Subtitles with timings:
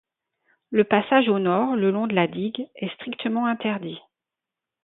[0.71, 3.99] Le passage au nord, le long de la digue, est strictement interdit.